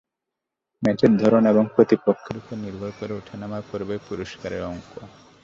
ম্যাচের 0.83 1.11
ধরন 1.17 1.43
এবং 1.45 1.63
প্রতিপক্ষের 1.75 2.35
ওপর 2.39 2.55
নির্ভর 2.63 2.91
করে 2.99 3.13
ওঠানামা 3.15 3.59
করবে 3.69 3.95
পুরস্কারের 4.07 4.61
অঙ্ক। 4.69 4.91